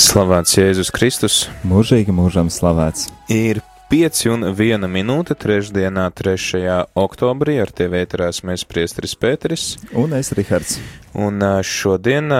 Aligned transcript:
Slavēts 0.00 0.54
Jēzus 0.56 0.88
Kristus. 0.96 1.34
Mūžīgi 1.68 2.12
mūžam 2.16 2.48
slavēts. 2.48 3.10
Ir 3.28 3.58
5 3.92 4.20
un 4.32 4.46
1 4.48 4.86
minūte 4.88 5.36
trešdienā, 5.36 6.06
3. 6.16 6.62
oktobrī 6.96 7.58
ar 7.60 7.68
tevi 7.68 8.00
ēterās 8.00 8.40
mēs 8.48 8.64
priestris 8.64 9.12
Pēteris. 9.20 9.74
Un 9.92 10.16
es, 10.16 10.32
Rihards. 10.38 10.78
Un 11.12 11.44
šodien 11.66 12.32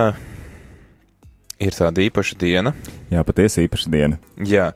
ir 1.61 1.77
tāda 1.77 2.03
īpaša 2.03 2.37
diena. 2.41 2.73
Jā, 3.11 3.23
patiesi 3.27 3.65
īpaša 3.67 3.91
diena. 3.93 4.19
Jā, 4.47 4.71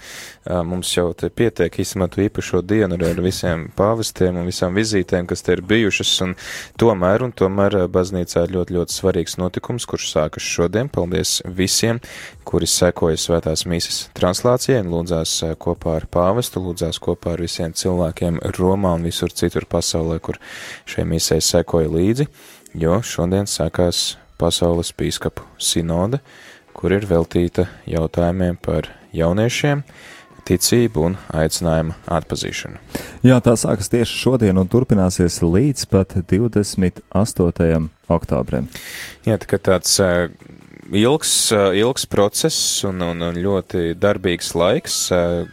mums 0.69 0.91
jau 0.93 1.07
te 1.16 1.30
pietiek 1.33 1.79
izmanto 1.80 2.21
īpašo 2.23 2.61
dienu 2.66 2.98
ar 2.98 3.21
visiem 3.25 3.69
pāvestiem 3.77 4.37
un 4.41 4.48
visām 4.48 4.77
vizītēm, 4.77 5.29
kas 5.30 5.45
te 5.47 5.55
ir 5.57 5.62
bijušas, 5.65 6.12
un 6.27 6.34
tomēr, 6.80 7.25
un 7.25 7.33
tomēr 7.33 7.79
baznīcā 7.93 8.45
ir 8.45 8.57
ļoti, 8.59 8.77
ļoti 8.77 8.97
svarīgs 8.98 9.39
notikums, 9.41 9.87
kurš 9.89 10.11
sākas 10.12 10.45
šodien. 10.45 10.91
Paldies 10.93 11.38
visiem, 11.47 12.02
kuri 12.45 12.69
sekoja 12.69 13.21
svētās 13.21 13.65
mīsas 13.71 14.09
translācijai 14.19 14.82
un 14.85 14.93
lūdzās 14.93 15.38
kopā 15.62 15.98
ar 16.01 16.09
pāvestu, 16.12 16.62
lūdzās 16.66 17.01
kopā 17.02 17.37
ar 17.37 17.45
visiem 17.45 17.73
cilvēkiem 17.73 18.43
Romā 18.59 18.96
un 18.98 19.07
visur 19.09 19.32
citur 19.32 19.65
pasaulē, 19.71 20.19
kur 20.21 20.41
šai 20.91 21.07
mīsai 21.09 21.41
sekoja 21.45 21.88
līdzi, 21.95 22.29
jo 22.82 22.98
šodien 23.07 23.48
sākās 23.48 24.19
pasaules 24.41 24.91
pīskapu 24.98 25.46
sinode 25.62 26.21
kur 26.74 26.92
ir 26.92 27.06
veltīta 27.09 27.69
jautājumiem 27.88 28.59
par 28.62 28.91
jauniešiem, 29.15 29.84
ticību 30.45 31.06
un 31.09 31.16
aicinājumu 31.32 31.95
atpazīšanu. 32.12 32.80
Jā, 33.24 33.38
tā 33.45 33.55
sākas 33.56 33.88
tieši 33.92 34.19
šodien 34.20 34.59
un 34.60 34.69
turpināsies 34.69 35.41
līdz 35.41 35.87
pat 35.92 36.16
28. 36.29 37.88
oktobrim. 38.12 38.68
Jā, 39.24 39.38
tā 39.41 39.48
kā 39.48 39.60
tāds 39.70 39.96
ilgs, 40.93 41.52
ilgs 41.52 42.06
process 42.06 42.85
un, 42.85 43.01
un, 43.04 43.23
un 43.24 43.38
ļoti 43.40 43.95
darbīgs 44.01 44.52
laiks 44.59 44.99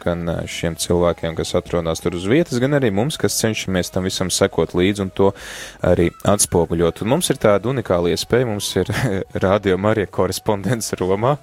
gan 0.04 0.28
šiem 0.50 0.76
cilvēkiem, 0.82 1.36
kas 1.38 1.56
atrodas 1.60 2.04
tur 2.04 2.18
uz 2.18 2.28
vietas, 2.30 2.60
gan 2.62 2.76
arī 2.78 2.92
mums, 2.96 3.20
kas 3.22 3.38
cenšamies 3.42 3.94
tam 3.94 4.08
visam 4.09 4.32
sekot 4.34 4.76
līdzi 4.78 5.06
un 5.06 5.14
to 5.16 5.32
arī 5.86 6.09
atspoguļot. 6.28 7.04
Un 7.04 7.14
mums 7.16 7.32
ir 7.32 7.42
tāda 7.42 7.72
unikāla 7.72 8.14
iespēja, 8.16 8.50
mums 8.50 8.70
ir 8.82 8.92
radio 9.46 9.80
Marija 9.82 10.09
korespondents 10.12 10.96
Romā. 11.00 11.38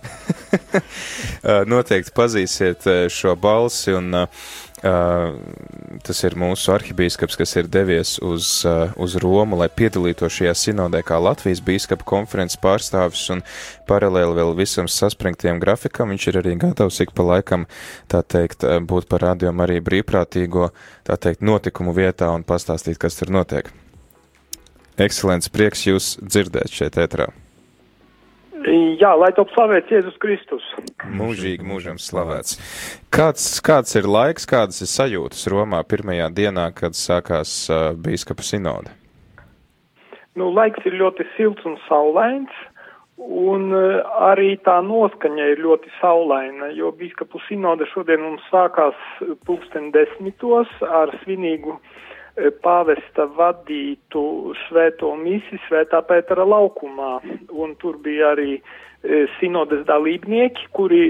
Noteikti 1.72 2.14
pazīsiet 2.16 2.88
šo 3.12 3.36
balsi 3.40 3.96
un 3.96 4.24
Uh, 4.24 4.67
tas 4.82 6.20
ir 6.26 6.36
mūsu 6.38 6.70
arhibīskaps, 6.74 7.36
kas 7.38 7.56
ir 7.58 7.70
devies 7.70 8.16
uz, 8.22 8.50
uh, 8.68 8.92
uz 9.00 9.16
Romu, 9.18 9.58
lai 9.58 9.66
piedalītos 9.72 10.36
šajā 10.36 10.54
sinodē 10.54 11.00
kā 11.06 11.18
Latvijas 11.22 11.62
bīskapa 11.64 12.06
konferences 12.06 12.60
pārstāvis 12.62 13.24
un 13.34 13.42
paralēli 13.90 14.38
vēl 14.38 14.54
visam 14.58 14.90
saspringtiem 14.90 15.58
grafikam. 15.62 16.12
Viņš 16.14 16.28
ir 16.30 16.40
arī 16.42 16.54
gatavs 16.60 17.00
ik 17.02 17.14
pa 17.16 17.26
laikam, 17.26 17.66
tā 18.06 18.22
teikt, 18.22 18.66
būt 18.86 19.10
par 19.10 19.26
rādījumu 19.26 19.66
arī 19.66 19.80
brīvprātīgo, 19.82 20.70
tā 21.08 21.18
teikt, 21.18 21.42
notikumu 21.42 21.96
vietā 21.96 22.30
un 22.34 22.46
pastāstīt, 22.46 23.00
kas 23.02 23.18
tur 23.18 23.34
notiek. 23.34 23.72
Ekscelents, 24.98 25.50
prieks 25.54 25.86
jūs 25.86 26.16
dzirdēt 26.22 26.74
šeit 26.74 26.98
ētrā. 26.98 27.30
Jā, 28.68 29.12
lai 29.16 29.30
top 29.36 29.50
slavēts 29.54 29.92
Jēzus 29.92 30.16
Kristus. 30.22 30.64
Mūžīgi 31.16 31.64
mūžam 31.64 31.98
slavēts. 32.02 32.58
Kāds, 33.14 33.46
kāds 33.64 33.94
ir 33.96 34.08
laiks, 34.08 34.48
kādas 34.48 34.82
ir 34.84 34.90
sajūtas 34.90 35.46
Romā 35.52 35.80
pirmajā 35.88 36.28
dienā, 36.36 36.68
kad 36.76 36.98
sākās 36.98 37.52
uh, 37.72 37.92
bīskapa 37.96 38.44
sinode? 38.44 38.92
Nu, 40.38 40.50
laiks 40.54 40.84
ir 40.86 40.98
ļoti 41.00 41.26
silts 41.36 41.64
un 41.66 41.78
saulains, 41.86 42.52
un 43.18 43.72
uh, 43.72 44.02
arī 44.28 44.58
tā 44.66 44.78
noskaņa 44.84 45.48
ir 45.54 45.64
ļoti 45.64 45.94
saulaina, 46.02 46.72
jo 46.76 46.92
bīskapu 46.98 47.40
sinode 47.48 47.88
šodien 47.94 48.22
mums 48.26 48.44
sākās 48.52 48.98
pulksten 49.48 49.90
desmitos 49.96 50.70
ar 50.84 51.14
svinīgu 51.24 51.78
uh, 51.78 51.96
pāvesta 52.62 53.26
vadītu 53.36 54.54
svēto 54.66 55.14
misi 55.18 55.58
svētā 55.66 56.00
Pētera 56.06 56.46
laukumā, 56.46 57.18
un 57.50 57.74
tur 57.82 57.98
bija 58.04 58.32
arī 58.34 58.58
e, 58.58 59.26
sinodas 59.38 59.84
dalībnieki, 59.88 60.68
kuri 60.76 61.02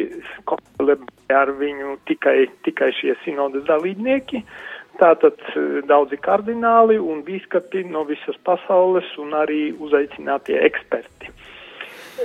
komplementē 0.49 1.37
ar 1.37 1.53
viņu 1.59 1.99
tikai, 2.09 2.49
tikai 2.65 2.91
šie 2.97 3.17
sinodas 3.25 3.67
dalībnieki. 3.69 4.43
Tātad 4.99 5.37
e, 5.53 5.67
daudzi 5.89 6.19
kardināli 6.25 6.99
un 6.99 7.23
bīskapi 7.27 7.85
no 7.93 8.07
visas 8.09 8.39
pasaules 8.49 9.11
un 9.21 9.37
arī 9.37 9.69
uzaicinātie 9.77 10.59
eksperti. 10.71 11.33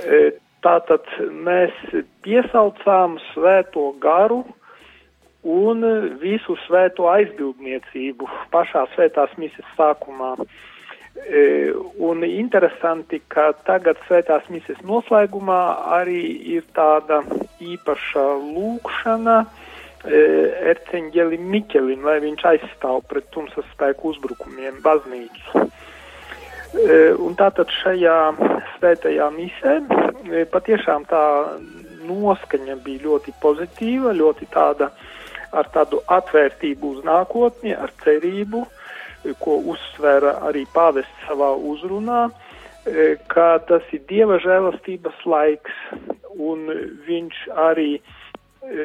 E, 0.00 0.24
tātad 0.64 1.06
mēs 1.44 1.76
piesaucām 2.24 3.18
svēto 3.32 3.92
garu, 4.00 4.42
un 5.44 5.84
visu 6.20 6.56
svēto 6.64 7.08
aizbildniecību 7.12 8.28
pašā 8.52 8.86
svētās 8.94 9.34
misijas 9.36 9.68
sākumā. 9.76 10.32
E, 11.14 11.72
un 12.02 12.24
interesanti, 12.26 13.20
ka 13.28 13.52
tagad 13.68 14.00
svētās 14.08 14.48
misijas 14.50 14.80
noslēgumā 14.88 15.60
arī 16.00 16.22
ir 16.56 16.64
tāda 16.74 17.20
īpaša 17.62 18.24
lūkšana 18.40 19.36
e, 19.44 19.46
erceņģeli 20.72 21.38
Miķelim, 21.38 22.02
lai 22.08 22.18
viņš 22.24 22.48
aizstāv 22.54 23.04
pret 23.12 23.28
tumsas 23.36 23.68
spēku 23.76 24.14
uzbrukumiem 24.14 24.80
baznīcu. 24.82 25.68
E, 26.74 27.00
un 27.20 27.36
tātad 27.38 27.70
šajā 27.84 28.18
svētajā 28.78 29.30
misē 29.36 29.78
patiešām 30.50 31.04
tā 31.06 31.24
noskaņa 32.04 32.80
bija 32.84 33.04
ļoti 33.06 33.32
pozitīva, 33.40 34.10
ļoti 34.16 34.48
tāda 34.52 34.90
uh, 34.90 35.03
ar 35.54 35.68
tādu 35.74 36.00
atvērtību 36.12 36.96
uz 36.96 37.04
nākotni, 37.06 37.74
ar 37.76 37.92
cerību, 38.04 38.64
ko 39.40 39.58
uzsvēra 39.72 40.38
arī 40.48 40.64
pāvests 40.74 41.28
savā 41.28 41.52
uzrunā, 41.72 42.26
e, 42.28 43.14
ka 43.30 43.58
tas 43.68 43.86
ir 43.96 44.04
Dieva 44.10 44.38
žēlastības 44.42 45.24
laiks, 45.24 45.78
un 46.36 46.66
viņš 47.06 47.40
arī 47.68 47.90
e, 47.96 48.84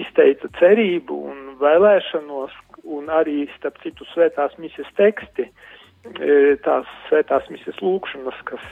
izteica 0.00 0.50
cerību 0.60 1.18
un 1.32 1.42
vēlēšanos, 1.62 2.54
un 2.90 3.10
arī, 3.12 3.42
starp 3.58 3.80
citu, 3.82 4.06
svētās 4.14 4.54
misijas 4.62 4.90
teksti, 4.98 5.48
e, 5.48 6.38
tās 6.64 6.88
svētās 7.08 7.50
misijas 7.52 7.82
lūkšanas, 7.84 8.38
kas, 8.48 8.70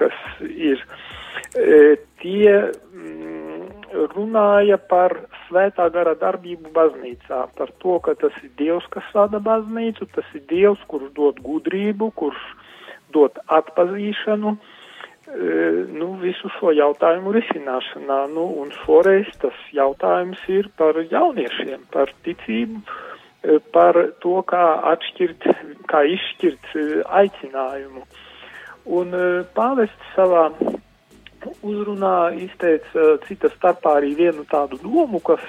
kas 0.00 0.18
ir, 0.48 0.80
tie 2.22 2.56
runāja 4.14 4.78
par 4.90 5.14
svētā 5.54 5.86
gara 5.94 6.14
darbību 6.18 6.72
baznīcā, 6.74 7.46
par 7.54 7.70
to, 7.78 7.98
ka 8.02 8.14
tas 8.18 8.34
ir 8.42 8.50
Dievs, 8.58 8.86
kas 8.90 9.06
vada 9.14 9.38
baznīcu, 9.38 10.08
tas 10.14 10.26
ir 10.34 10.42
Dievs, 10.50 10.82
kurš 10.90 11.12
dod 11.14 11.38
gudrību, 11.44 12.10
kurš 12.18 12.42
dod 13.14 13.38
atpazīšanu, 13.46 14.56
e, 14.56 15.62
nu, 15.94 16.10
visu 16.18 16.50
šo 16.58 16.74
jautājumu 16.74 17.34
risināšanā. 17.38 18.18
Nu, 18.34 18.48
un 18.62 18.74
šoreiz 18.82 19.30
tas 19.38 19.54
jautājums 19.72 20.42
ir 20.50 20.70
par 20.76 20.98
jauniešiem, 20.98 21.86
par 21.94 22.10
ticību, 22.26 22.82
e, 22.82 23.60
par 23.70 23.94
to, 24.24 24.40
kā 24.42 24.64
atšķirt, 24.96 25.50
kā 25.86 26.02
izšķirt 26.16 26.74
e, 26.74 26.88
aicinājumu. 27.22 28.08
Un 28.84 29.14
pāvests 29.56 30.10
savā 30.12 30.50
uzrunā 31.64 32.34
izteica 32.44 33.00
uh, 33.00 33.14
cita 33.26 33.50
starpā 33.56 33.98
arī 33.98 34.12
vienu 34.18 34.44
tādu 34.50 34.78
domu, 34.82 35.20
kas 35.24 35.42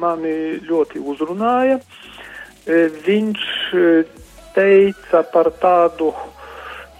mani 0.00 0.58
ļoti 0.66 1.02
uzrunāja. 1.12 1.80
E, 2.68 2.88
viņš 3.06 3.44
teica 4.54 5.22
par 5.32 5.48
tādu, 5.62 6.10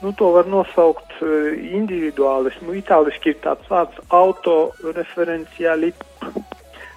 nu 0.00 0.12
to 0.16 0.31
var 0.32 0.48
nosaukt 0.48 1.19
individuālismu, 1.20 2.72
itāliski 2.81 3.34
ir 3.34 3.40
tāds 3.44 3.69
vārds 3.69 4.00
autoreferenciāli, 4.08 5.93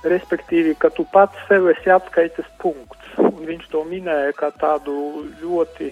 respektīvi, 0.08 0.78
ka 0.80 0.94
tu 0.96 1.06
pats 1.12 1.36
sev 1.50 1.68
esi 1.74 1.92
atskaites 1.92 2.48
punkts. 2.64 3.18
Un 3.20 3.44
viņš 3.48 3.68
to 3.72 3.84
minēja 3.88 4.32
kā 4.38 4.50
tādu 4.60 4.96
ļoti 5.42 5.92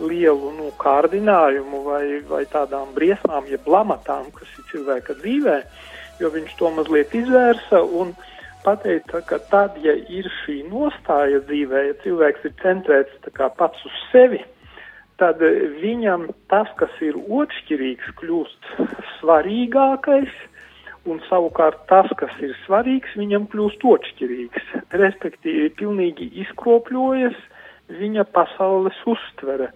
lielu 0.00 0.52
nu, 0.56 0.70
kārdinājumu 0.80 1.82
vai, 1.86 2.04
vai 2.28 2.44
tādām 2.50 2.94
briesmām, 2.96 3.48
jeb 3.50 3.66
lamatām, 3.68 4.30
kas 4.36 4.50
ir 4.58 4.66
cilvēka 4.72 5.16
dzīvē, 5.20 5.56
jo 6.20 6.30
viņš 6.34 6.56
to 6.58 6.70
mazliet 6.76 7.14
izvērsa 7.16 7.82
un 8.00 8.14
pateica, 8.64 9.22
ka 9.26 9.40
tad, 9.50 9.78
ja 9.84 9.94
ir 9.96 10.28
šī 10.42 10.60
nostāja 10.68 11.40
dzīvē, 11.48 11.84
ja 11.90 11.98
cilvēks 12.04 12.48
ir 12.48 12.56
centrēts 12.62 13.30
pats 13.56 13.86
uz 13.88 14.00
sevi, 14.12 14.42
tad 15.20 15.40
viņam 15.80 16.28
tas, 16.52 16.68
kas 16.80 16.92
ir 17.04 17.16
otršķirīgs, 17.20 18.14
kļūst 18.20 18.70
svarīgākais, 19.18 20.32
un 21.08 21.20
savukārt 21.28 21.86
tas, 21.88 22.08
kas 22.20 22.32
ir 22.44 22.52
svarīgs, 22.66 23.16
viņam 23.16 23.46
kļūst 23.52 23.84
otršķirīgs. 23.92 24.74
Respektīvi, 25.00 25.70
pilnīgi 25.80 26.28
izkropļojas 26.44 27.38
viņa 28.00 28.26
pasaules 28.34 28.96
uztvere. 29.08 29.70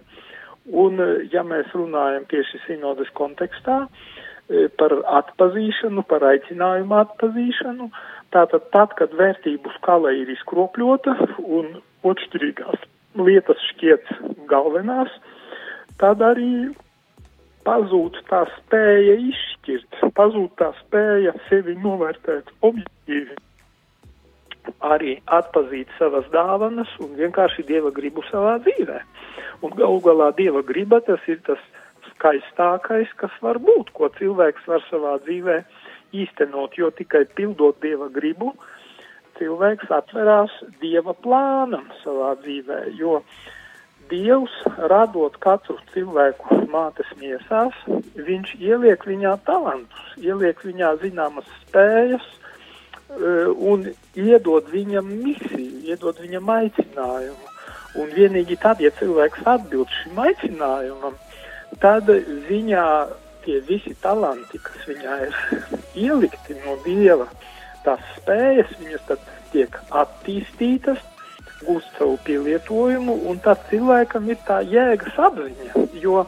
Un, 0.73 0.97
ja 1.29 1.43
mēs 1.45 1.69
runājam 1.77 2.23
tieši 2.31 2.63
sinodas 2.65 3.11
kontekstā, 3.13 3.85
par 4.79 4.93
atpazīšanu, 5.19 6.03
par 6.09 6.25
aicinājumu 6.25 6.97
atpazīšanu. 7.01 7.89
Tātad 8.33 8.67
tad, 8.73 8.93
kad 8.99 9.13
vērtību 9.17 9.71
skala 9.77 10.11
ir 10.13 10.29
izkropļota 10.33 11.15
un 11.45 11.77
otršķirīgās 12.05 12.83
lietas 13.15 13.61
šķiet 13.71 14.09
galvenās, 14.49 15.11
tad 16.01 16.21
arī 16.25 16.73
pazūd 17.65 18.19
tā 18.29 18.43
spēja 18.57 19.15
izšķirt, 19.31 20.01
pazūd 20.17 20.51
tā 20.59 20.71
spēja 20.83 21.33
sevi 21.47 21.77
novērtēt 21.81 22.51
objektīvi, 22.61 23.37
arī 24.85 25.17
atpazīt 25.37 25.91
savas 25.99 26.27
dāvanas 26.33 26.91
un 27.03 27.15
vienkārši 27.19 27.65
dieva 27.67 27.91
gribu 27.95 28.23
savā 28.29 28.57
dzīvē. 28.65 28.99
Un 29.63 29.73
galu 29.79 29.99
galā 30.05 30.31
dieva 30.37 30.61
griba 30.65 31.01
tas 31.05 31.23
ir 31.31 31.41
tas 31.47 31.61
skaistākais, 32.13 33.11
kas 33.19 33.33
var 33.41 33.59
būt, 33.59 33.91
ko 33.97 34.09
cilvēks 34.19 34.69
var 34.71 34.85
savā 34.89 35.17
dzīvē 35.25 35.59
īstenot, 36.15 36.77
jo 36.79 36.91
tikai 36.95 37.25
pildot 37.37 37.81
dieva 37.83 38.07
gribu, 38.13 38.53
cilvēks 39.39 39.91
atverās 39.91 40.53
dieva 40.81 41.15
plānam 41.25 41.89
savā 42.03 42.35
dzīvē, 42.43 42.81
jo 42.99 43.19
Dievs, 44.05 44.53
radot 44.91 45.33
katru 45.41 45.79
cilvēku 45.89 46.59
mātes 46.69 47.09
miesās, 47.17 47.73
viņš 48.13 48.51
ieliek 48.61 49.01
viņā 49.09 49.31
talantus, 49.47 50.11
ieliek 50.21 50.59
viņā 50.61 50.91
zināmas 51.01 51.47
spējas 51.63 52.27
un 53.09 53.85
iedod 54.15 54.69
viņam 54.71 55.11
misiju, 55.23 55.83
iedod 55.85 56.19
viņam 56.21 56.49
aicinājumu. 56.59 57.51
Un 57.95 58.09
vienīgi 58.11 58.57
tad, 58.59 58.81
ja 58.83 58.91
cilvēks 58.97 59.45
atbild 59.47 59.91
šim 60.01 60.17
aicinājumam, 60.19 61.15
tad 61.79 62.09
viņā 62.49 62.87
tie 63.45 63.61
visi 63.67 63.93
talanti, 64.01 64.59
kas 64.59 64.87
viņā 64.89 65.17
ir 65.27 65.37
ielikti 66.07 66.57
no 66.65 66.75
dieva, 66.83 67.29
tās 67.85 68.01
spējas, 68.17 68.73
viņas 68.81 69.05
tad 69.11 69.29
tiek 69.53 69.77
attīstītas, 69.95 70.99
gūst 71.65 71.95
savu 71.97 72.17
pielietojumu, 72.25 73.15
un 73.29 73.39
tad 73.45 73.61
cilvēkam 73.69 74.27
ir 74.29 74.41
tā 74.47 74.59
jēgas 74.67 75.15
apziņa, 75.29 75.85
jo 76.01 76.25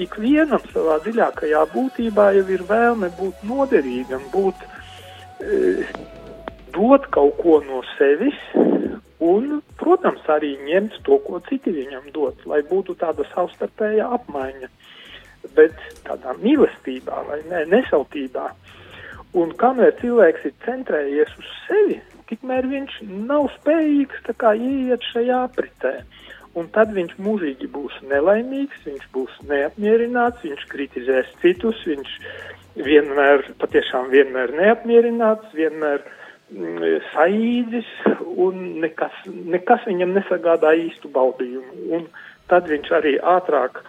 ikvienam 0.00 0.62
savā 0.72 0.98
dziļākajā 1.04 1.66
būtībā 1.74 2.30
jau 2.38 2.46
ir 2.56 2.64
vēlme 2.70 3.10
būt 3.18 3.44
noderīgam, 3.46 4.24
būt, 4.32 4.64
dot 6.74 7.10
kaut 7.14 7.38
ko 7.40 7.60
no 7.66 7.82
sevis, 7.94 8.38
un, 9.24 9.60
protams, 9.80 10.22
arī 10.30 10.54
ņemt 10.66 11.00
to, 11.06 11.18
ko 11.26 11.40
citi 11.48 11.72
viņam 11.74 12.10
dod, 12.14 12.40
lai 12.50 12.60
būtu 12.68 12.96
tāda 13.00 13.26
savstarpēja 13.32 14.10
apmaiņa 14.18 14.70
bet 15.52 15.76
tādā 16.06 16.34
mīlestībā 16.40 17.24
vai 17.28 17.40
ne, 17.50 17.64
nesautībā. 17.72 18.48
Un 19.34 19.54
kamēr 19.58 19.94
cilvēks 20.00 20.46
ir 20.48 20.54
centrējies 20.64 21.32
uz 21.40 21.48
sevi, 21.66 21.98
tikmēr 22.30 22.68
viņš 22.70 23.00
nav 23.28 23.48
spējīgs 23.58 24.28
kā 24.38 24.54
ieiet 24.54 25.02
šajā 25.12 25.44
apritē. 25.48 25.96
Un 26.54 26.68
tad 26.70 26.92
viņš 26.94 27.16
mūžīgi 27.18 27.66
būs 27.74 27.96
nelaimīgs, 28.06 28.84
viņš 28.86 29.08
būs 29.14 29.40
neapmierināts, 29.50 30.44
viņš 30.46 30.68
kritizēs 30.70 31.32
citus, 31.42 31.80
viņš 31.82 32.12
vienmēr, 32.76 33.44
patiešām 33.60 34.10
vienmēr 34.10 34.52
neapmierināts, 34.58 35.52
vienmēr 35.54 36.02
mm, 36.50 36.84
saīdzis 37.12 37.90
un 38.36 38.80
nekas, 38.82 39.24
nekas 39.26 39.84
viņam 39.88 40.14
nesagādā 40.18 40.74
īstu 40.82 41.10
baudījumu. 41.14 41.90
Un 41.94 42.08
tad 42.50 42.68
viņš 42.70 42.94
arī 42.98 43.16
ātrāk 43.18 43.82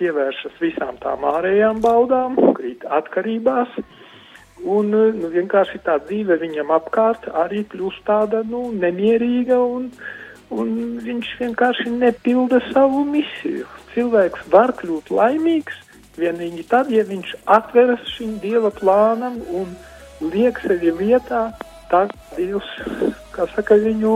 pievēršas 0.00 0.56
visām 0.62 0.96
tām 1.02 1.26
ārējām 1.28 1.82
baudām, 1.84 2.38
krīt 2.56 2.86
atkarībās, 2.88 3.76
un 4.64 4.88
nu, 4.92 5.28
vienkārši 5.32 5.82
tā 5.84 5.98
dzīve 6.06 6.40
viņam 6.40 6.72
apkārt 6.76 7.28
arī 7.44 7.66
kļūst 7.68 8.04
tāda 8.08 8.40
nu, 8.48 8.70
nemierīga, 8.72 9.60
un, 9.60 9.90
un 10.50 10.72
viņš 11.04 11.36
vienkārši 11.42 11.92
nepilda 11.98 12.62
savu 12.70 13.04
misiju. 13.08 13.68
Cilvēks 13.92 14.48
var 14.52 14.72
kļūt 14.80 15.12
laimīgs 15.12 15.89
vienīgi 16.20 16.66
tad, 16.70 16.90
ja 16.92 17.04
viņš 17.08 17.34
atveras 17.58 18.04
šim 18.14 18.38
dieva 18.42 18.70
plānam 18.74 19.40
un 19.56 19.72
liek 20.20 20.60
sevi 20.62 20.92
lietā, 21.00 21.48
tā 21.90 22.06
Dievs, 22.36 22.68
kā 23.34 23.48
saka, 23.50 23.76
viņu, 23.80 24.12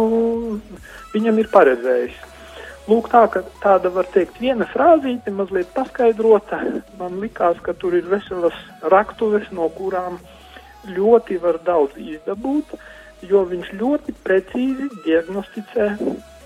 viņam 1.15 1.41
ir 1.43 1.51
paredzējis. 1.53 2.21
Lūk, 2.85 3.09
tā, 3.09 3.25
tāda 3.63 3.91
var 3.91 4.07
teikt 4.13 4.37
viena 4.43 4.67
frāzīte, 4.69 5.33
mazliet 5.33 5.71
paskaidrota. 5.75 6.61
Man 7.01 7.17
likās, 7.23 7.59
ka 7.65 7.73
tur 7.81 7.97
ir 7.97 8.07
veselas 8.11 8.57
raktuves, 8.93 9.49
no 9.57 9.71
kurām 9.73 10.21
ļoti 10.93 11.41
var 11.41 11.59
daudz 11.65 11.97
izdabūt, 11.97 12.77
jo 13.25 13.43
viņš 13.49 13.73
ļoti 13.81 14.15
precīzi 14.27 14.91
diagnosticē 15.07 15.89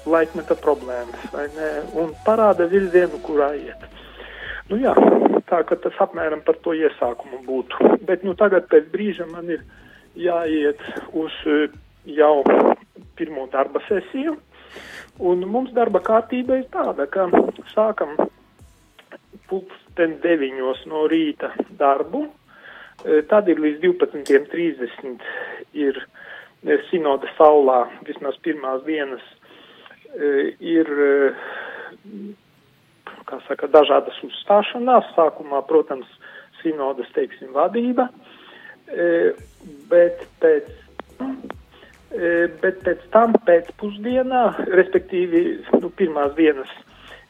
laikmeta 0.09 0.57
problēmas, 0.63 1.27
vai 1.35 1.49
ne, 1.57 1.71
un 1.99 2.15
parāda 2.25 2.69
virzienu, 2.71 3.19
kurā 3.27 3.51
iet. 3.59 3.89
Nu 4.71 4.79
jā, 4.79 4.95
tā 5.51 5.63
ka 5.69 5.77
tas 5.83 5.99
apmēram 6.05 6.43
par 6.47 6.59
to 6.65 6.75
iesākumu 6.77 7.43
būtu. 7.47 7.93
Bet 8.09 8.25
nu 8.27 8.35
tagad 8.39 8.69
pēc 8.73 8.89
brīža 8.93 9.29
man 9.31 9.51
ir 9.51 9.65
jāiet 10.19 10.83
uz 11.13 11.35
jau 12.09 12.43
pirmo 13.19 13.47
darba 13.53 13.83
sesiju. 13.89 14.37
Un 15.19 15.43
mums 15.51 15.73
darba 15.75 16.01
kārtība 16.05 16.61
ir 16.61 16.69
tāda, 16.71 17.09
ka 17.11 17.27
sākam 17.73 18.15
pulksten 19.49 20.19
deviņos 20.23 20.85
no 20.91 21.07
rīta 21.11 21.51
darbu, 21.81 22.27
e, 22.29 23.23
tad 23.31 23.49
ir 23.49 23.59
līdz 23.65 23.81
12.30 23.83 25.25
ir 25.75 25.99
e, 25.99 26.79
sinoda 26.91 27.31
saulā, 27.39 27.81
vismaz 28.07 28.39
pirmās 28.45 28.85
dienas 28.87 29.25
ir, 30.61 30.89
kā 33.29 33.39
saka, 33.47 33.69
dažādas 33.73 34.19
uzstāšanās, 34.27 35.13
sākumā, 35.17 35.63
protams, 35.69 36.09
sinodas, 36.63 37.09
teiksim, 37.15 37.53
vadība, 37.55 38.09
bet 39.93 40.27
pēc 40.43 40.71
bet 42.63 42.79
pēc 42.85 43.03
tam 43.13 43.35
pēcpusdienā, 43.47 44.45
respektīvi, 44.73 45.43
nu, 45.83 45.91
pirmās 45.93 46.33
dienas 46.39 46.71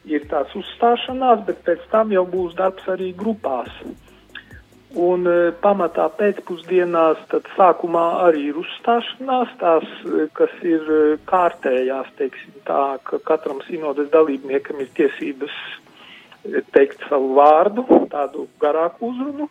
ir 0.09 0.27
tās 0.31 0.53
uzstāšanās, 0.57 1.43
bet 1.49 1.65
pēc 1.67 1.83
tam 1.93 2.13
jau 2.15 2.25
būs 2.29 2.55
darbs 2.59 2.87
arī 2.89 3.11
grupās. 3.17 3.73
Un 4.97 5.27
pamatā 5.61 6.07
pēcpusdienās, 6.17 7.19
tad 7.29 7.51
sākumā 7.59 8.05
arī 8.25 8.47
ir 8.53 8.61
uzstāšanās, 8.63 9.51
tās, 9.61 9.85
kas 10.39 10.55
ir 10.65 10.87
kārtējās, 11.29 12.15
teiksim 12.17 12.63
tā, 12.65 12.97
ka 13.05 13.21
katram 13.27 13.61
sinodas 13.67 14.09
dalībniekam 14.15 14.81
ir 14.81 14.89
tiesības 14.97 15.59
teikt 16.75 17.03
savu 17.09 17.35
vārdu, 17.39 17.85
tādu 18.13 18.47
garāku 18.63 19.11
uzrunu. 19.13 19.49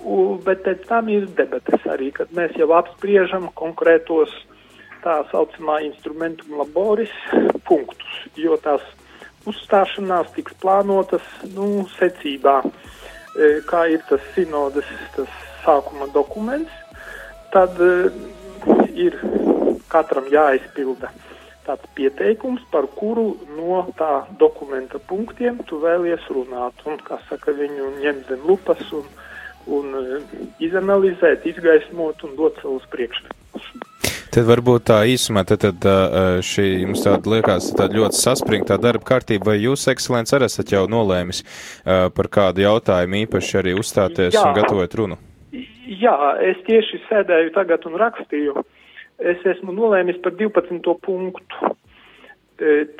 U, 0.00 0.38
bet 0.44 0.62
pēc 0.64 0.86
tam 0.88 1.10
ir 1.12 1.26
debates 1.36 1.84
arī, 1.92 2.08
kad 2.16 2.30
mēs 2.36 2.54
jau 2.56 2.70
apspriežam 2.72 3.50
konkrētos 3.58 4.32
tā 5.04 5.20
saucamā 5.30 5.80
instrumentum 5.84 6.56
laboris 6.60 7.12
punktus, 7.68 8.16
jo 8.36 8.56
tās 8.64 8.84
uzstāšanās 9.48 10.32
tiks 10.36 10.56
plānotas, 10.60 11.24
nu, 11.52 11.84
secībā, 11.98 12.58
e, 12.64 13.50
kā 13.68 13.86
ir 13.92 14.04
tas 14.08 14.24
sinodas, 14.34 14.88
tas 15.16 15.40
sākuma 15.64 16.08
dokuments, 16.16 16.72
tad 17.52 17.80
e, 17.80 17.92
ir 19.08 19.16
katram 19.92 20.28
jāizpilda 20.32 21.12
tāds 21.66 21.86
pieteikums, 21.96 22.62
par 22.72 22.88
kuru 22.96 23.34
no 23.56 23.82
tā 23.98 24.26
dokumenta 24.40 24.98
punktiem 25.10 25.60
tu 25.68 25.80
vēlies 25.82 26.24
runāt, 26.32 26.84
un, 26.86 27.00
kā 27.04 27.20
saka, 27.28 27.54
viņu 27.56 27.96
ņemt 28.00 28.30
zem 28.32 28.46
lupas 28.48 28.84
un 28.96 29.04
un 29.68 29.94
eh, 29.94 30.40
izanalizēt, 30.62 31.46
izgaismot 31.50 32.24
un 32.24 32.36
dot 32.38 32.58
savus 32.62 32.86
priekšstatus. 32.92 33.70
Tad 34.30 34.46
varbūt 34.46 34.84
tā 34.86 35.00
īsumā, 35.10 35.42
tad, 35.48 35.64
tad 35.64 35.86
eh, 35.90 36.38
šī 36.46 36.66
jums 36.84 37.02
tāda 37.04 37.34
liekas 37.34 37.72
tāda 37.76 37.98
ļoti 37.98 38.20
saspringtā 38.20 38.78
darba 38.80 39.06
kārtība, 39.12 39.50
vai 39.50 39.58
jūs, 39.58 39.88
ekscelents, 39.90 40.34
arī 40.36 40.46
esat 40.50 40.72
jau 40.74 40.84
nolēmis 40.90 41.42
eh, 41.42 42.06
par 42.14 42.30
kādu 42.32 42.64
jautājumu 42.66 43.24
īpaši 43.24 43.58
arī 43.62 43.74
uzstāties 43.78 44.36
Jā. 44.38 44.46
un 44.46 44.56
gatavot 44.58 44.98
runu? 45.00 45.20
Jā, 45.90 46.16
es 46.46 46.60
tieši 46.68 47.02
sēdēju 47.08 47.50
tagad 47.56 47.86
un 47.90 47.98
rakstīju. 47.98 48.62
Es 49.20 49.44
esmu 49.44 49.74
nolēmis 49.76 50.20
par 50.24 50.32
12. 50.38 50.94
punktu. 51.04 51.72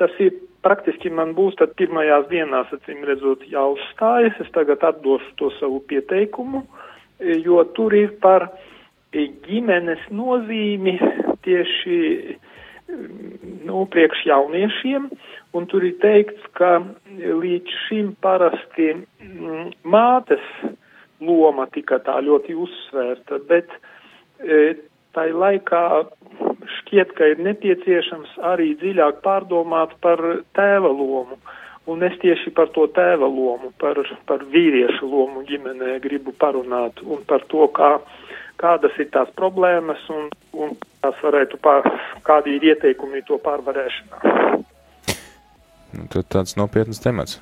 Tas 0.00 0.16
ir 0.20 0.36
praktiski 0.64 1.12
man 1.12 1.32
būs 1.36 1.56
tad 1.60 1.72
pirmajās 1.80 2.28
dienās, 2.30 2.72
acīm 2.76 3.04
redzot, 3.08 3.44
jāuzstājas. 3.48 4.36
Es 4.44 4.52
tagad 4.56 4.84
atdošu 4.84 5.32
to 5.40 5.50
savu 5.58 5.80
pieteikumu, 5.88 6.64
jo 7.44 7.64
tur 7.76 7.96
ir 7.96 8.14
par 8.20 8.50
ģimenes 9.12 10.04
nozīmi 10.14 10.98
tieši 11.44 12.00
nu, 13.64 13.84
priekš 13.90 14.24
jauniešiem, 14.26 15.08
un 15.54 15.66
tur 15.70 15.84
ir 15.86 15.96
teikts, 16.02 16.42
ka 16.58 16.78
līdz 17.16 17.76
šim 17.86 18.14
parasti 18.22 18.92
mm, 18.96 19.72
mātes 19.86 20.44
loma 21.20 21.66
tika 21.74 22.00
tā 22.04 22.16
ļoti 22.24 22.56
uzsvērta, 22.56 23.40
bet 23.48 23.70
e, 24.40 24.74
tai 25.16 25.30
laikā 25.32 25.84
šķiet, 26.76 27.14
ka 27.18 27.30
ir 27.32 27.42
nepieciešams 27.44 28.36
arī 28.52 28.74
dziļāk 28.80 29.22
pārdomāt 29.24 29.96
par 30.04 30.22
tēva 30.56 30.92
lomu. 30.92 31.38
Un 31.90 32.04
es 32.06 32.14
tieši 32.22 32.52
par 32.54 32.68
to 32.74 32.84
tēva 32.94 33.26
lomu, 33.26 33.72
par, 33.80 33.98
par 34.28 34.44
vīriešu 34.52 35.08
lomu 35.10 35.42
ģimenē 35.48 35.96
gribu 36.04 36.34
parunāt 36.38 37.00
un 37.02 37.24
par 37.26 37.42
to, 37.50 37.66
kā, 37.74 37.96
kādas 38.60 38.98
ir 39.00 39.08
tās 39.14 39.30
problēmas 39.38 40.02
un, 40.14 40.28
un 40.52 40.76
tās 41.02 41.16
varētu 41.24 41.58
pār, 41.64 41.88
kādi 42.26 42.58
ir 42.58 42.68
ieteikumi 42.74 43.24
to 43.26 43.40
pārvarēšanā. 43.42 44.36
Nu, 45.90 46.04
tad 46.12 46.28
tāds 46.30 46.54
nopietns 46.60 47.02
temats. 47.02 47.40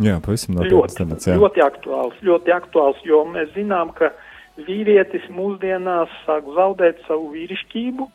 Jā, 0.00 0.18
pavisam 0.24 0.58
nopietns 0.58 0.98
temats. 0.98 1.28
Jā. 1.28 1.38
Ļoti 1.40 1.62
aktuāls, 1.64 2.18
ļoti 2.26 2.52
aktuāls, 2.56 3.00
jo 3.06 3.22
mēs 3.28 3.54
zinām, 3.54 3.94
ka 3.96 4.10
vīrietis 4.58 5.26
mūsdienās 5.32 6.12
sāk 6.26 6.48
zaudēt 6.56 7.00
savu 7.06 7.30
vīrišķību, 7.34 8.08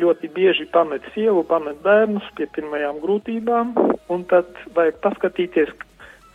ļoti 0.00 0.30
bieži 0.34 0.66
pamet 0.72 1.04
sievu, 1.14 1.42
pamet 1.48 1.80
bērnus 1.84 2.26
pie 2.38 2.48
pirmajām 2.54 3.00
grūtībām, 3.02 3.74
un 4.12 4.26
tad 4.30 4.50
vajag 4.76 5.00
paskatīties, 5.04 5.72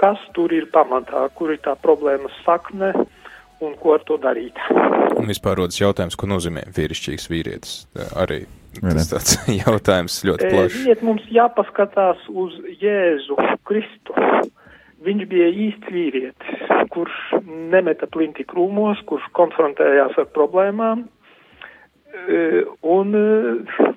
kas 0.01 0.21
tur 0.35 0.53
ir 0.53 0.67
pamatā, 0.73 1.27
kur 1.37 1.53
ir 1.55 1.61
tā 1.63 1.77
problēmas 1.79 2.35
sakne 2.45 2.91
un 3.63 3.73
ko 3.79 3.95
ar 3.95 4.03
to 4.07 4.17
darīt. 4.21 4.59
Un 5.15 5.29
vispār 5.29 5.59
rodas 5.61 5.79
jautājums, 5.79 6.17
ko 6.19 6.27
nozīmē 6.29 6.65
vīrišķīgs 6.75 7.29
vīrietis. 7.31 7.75
Arī 8.19 8.43
tas 8.81 9.11
tāds 9.13 9.37
jautājums 9.63 10.19
ļoti 10.27 10.51
plašs. 10.51 10.81
Viet 10.89 11.05
mums 11.05 11.25
jāpaskatās 11.31 12.27
uz 12.29 12.57
Jēzu 12.81 13.39
Kristu. 13.67 14.17
Viņš 15.05 15.27
bija 15.29 15.47
īsts 15.67 15.91
vīrietis, 15.93 16.54
kurš 16.95 17.19
nemeta 17.45 18.07
plinti 18.11 18.47
krūmos, 18.47 19.03
kurš 19.09 19.27
konfrontējās 19.37 20.17
ar 20.21 20.31
problēmām. 20.37 21.05
Un, 22.95 23.15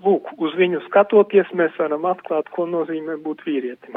lūk, 0.03 0.33
uz 0.43 0.57
viņu 0.59 0.83
skatoties, 0.89 1.53
mēs 1.55 1.77
varam 1.79 2.09
atklāt, 2.11 2.51
ko 2.51 2.67
nozīmē 2.67 3.15
būt 3.23 3.47
vīrietim. 3.47 3.95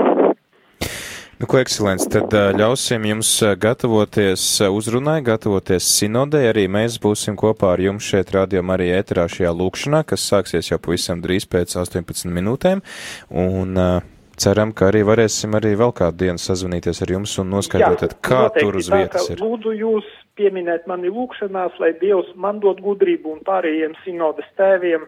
Nu, 1.42 1.48
ko, 1.50 1.58
ekscelents, 1.58 2.06
tad 2.14 2.36
ļausim 2.54 3.06
jums 3.10 3.32
gatavoties 3.58 4.44
uzrunai, 4.68 5.24
gatavoties 5.26 5.88
sinodē. 5.90 6.44
Arī 6.52 6.68
mēs 6.70 7.00
būsim 7.02 7.34
kopā 7.40 7.72
ar 7.74 7.82
jums 7.82 8.06
šeit 8.06 8.30
radio 8.36 8.62
arī 8.76 8.92
ēterā 8.94 9.26
šajā 9.26 9.50
lūkšanā, 9.58 10.04
kas 10.06 10.28
sāksies 10.30 10.70
jau 10.70 10.78
pavisam 10.78 11.24
drīz 11.24 11.50
pēc 11.50 11.74
18 11.82 12.30
minūtēm. 12.30 12.86
Un, 13.34 13.74
uh, 13.74 14.11
ceram, 14.42 14.74
ka 14.74 14.90
arī 14.92 15.04
varēsim 15.08 15.54
arī 15.58 15.76
vēl 15.80 15.94
kādu 15.98 16.26
dienu 16.26 16.42
sazvanīties 16.42 17.04
ar 17.06 17.14
jums 17.16 17.38
un 17.42 17.52
noskaidrot, 17.54 18.18
kā 18.26 18.42
noteikti, 18.48 18.66
tur 18.66 18.80
uz 18.80 18.90
vietas 18.92 19.30
ir. 19.30 19.44
Lūdzu 19.44 19.76
jūs 19.78 20.10
pieminēt 20.40 20.88
mani 20.90 21.12
lūkšanās, 21.14 21.78
lai 21.84 21.94
Dievs 22.02 22.32
man 22.36 22.60
dod 22.64 22.82
gudrību 22.84 23.36
un 23.36 23.42
pārējiem 23.48 23.96
sinodas 24.06 24.48
tēviem, 24.60 25.06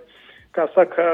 kā 0.53 0.67
saka, 0.75 1.05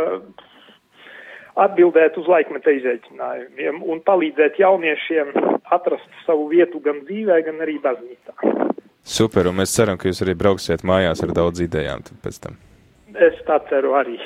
atbildēt 1.59 2.17
uz 2.19 2.27
laikmeta 2.29 2.73
izaicinājumiem 2.77 3.81
un 3.83 4.01
palīdzēt 4.05 4.59
jauniešiem 4.61 5.33
atrast 5.75 6.23
savu 6.25 6.47
vietu 6.51 6.81
gan 6.83 7.03
dzīvē, 7.07 7.41
gan 7.47 7.63
arī 7.65 7.77
baznīcā. 7.83 8.35
Super, 9.09 9.49
un 9.49 9.57
mēs 9.59 9.73
ceram, 9.73 9.97
ka 9.97 10.09
jūs 10.09 10.21
arī 10.25 10.35
brauksiet 10.38 10.83
mājās 10.88 11.23
ar 11.25 11.33
daudz 11.35 11.63
idejām 11.65 12.03
pēc 12.23 12.41
tam. 12.43 12.59
Es 13.15 13.39
tā 13.47 13.57
ceru 13.71 13.95
arī. 13.97 14.19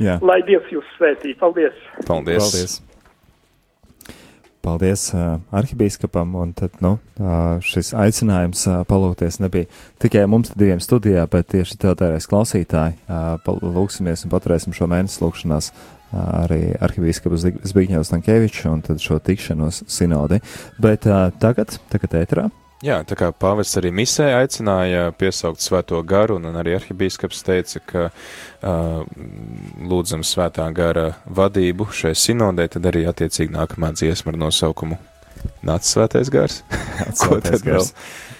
Jā. 0.00 0.16
Lai 0.22 0.38
Dievs 0.46 0.70
jūs 0.72 0.86
svētī. 0.96 1.34
Paldies! 1.38 1.76
Paldies! 2.06 2.40
Paldies. 2.40 2.78
Paldies 4.60 5.06
uh, 5.14 5.38
arhibīskapam, 5.56 6.34
un 6.36 6.50
tad, 6.56 6.74
nu, 6.84 6.98
uh, 7.16 7.62
šis 7.64 7.94
aicinājums 7.96 8.66
uh, 8.68 8.82
palūkties 8.88 9.40
nebija 9.40 9.70
tikai 10.02 10.26
mums 10.28 10.52
diviem 10.52 10.82
studijā, 10.84 11.24
bet 11.32 11.48
tieši 11.54 11.78
tev 11.80 11.96
tērēs 12.02 12.28
klausītāji. 12.28 12.98
Uh, 13.08 13.56
lūksimies 13.64 14.26
un 14.26 14.34
paturēsim 14.34 14.76
šo 14.76 14.90
mēnesi 14.92 15.24
lūkšanās 15.24 15.72
uh, 15.72 15.82
arī 16.42 16.62
arhibīskapu 16.76 17.40
Zbigņevs 17.40 18.12
Tankēviču 18.12 18.68
un 18.74 18.84
tad 18.84 19.00
šo 19.00 19.16
tikšanos 19.24 19.86
sinodi. 19.88 20.42
Bet 20.76 21.08
uh, 21.08 21.30
tagad, 21.40 21.80
tagad 21.88 22.20
ētrā. 22.20 22.50
Jā, 22.80 23.02
tā 23.04 23.16
kā 23.18 23.28
pāvests 23.36 23.76
arī 23.76 23.90
misē 23.92 24.30
aicināja 24.38 25.10
piesaukt 25.20 25.60
svēto 25.60 25.98
garu, 26.08 26.38
un 26.40 26.56
arī 26.56 26.78
arhibīskaps 26.78 27.42
teica, 27.44 27.82
ka 27.84 28.06
uh, 28.08 29.02
lūdzam 29.84 30.24
svētā 30.24 30.64
gara 30.72 31.10
vadību 31.28 31.90
šai 31.92 32.14
sinodē, 32.16 32.70
tad 32.72 32.88
arī 32.88 33.04
attiecīgi 33.10 33.52
nākamā 33.52 33.92
dziesma 33.98 34.32
ar 34.32 34.40
nosaukumu 34.46 34.96
Nāc 35.64 35.86
svētais 35.88 36.30
gars. 36.32 36.62
Ko 37.20 37.40
tad 37.40 37.62
gars. 37.64 37.92
vēl? 37.92 38.38